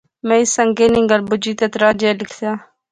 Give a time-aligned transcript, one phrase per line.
[0.27, 2.51] میں اس سنگے نی گل بجی تہ تراہ جیا لکھتا